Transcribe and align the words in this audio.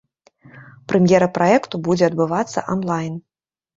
Прэм'ера 0.93 1.27
праекту 1.37 1.81
будзе 1.89 2.05
адбывацца 2.11 2.59
анлайн. 2.77 3.15